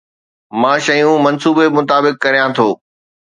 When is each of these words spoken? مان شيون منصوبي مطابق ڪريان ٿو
مان 0.61 0.77
شيون 0.85 1.19
منصوبي 1.25 1.65
مطابق 1.77 2.13
ڪريان 2.23 2.49
ٿو 2.57 2.67